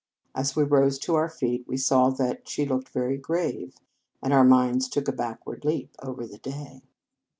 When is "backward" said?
5.13-5.63